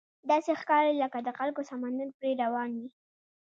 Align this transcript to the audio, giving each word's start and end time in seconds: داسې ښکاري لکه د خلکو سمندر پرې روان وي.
داسې 0.29 0.51
ښکاري 0.61 0.93
لکه 1.03 1.17
د 1.23 1.29
خلکو 1.37 1.61
سمندر 1.71 2.07
پرې 2.17 2.31
روان 2.43 2.69
وي. 2.79 2.87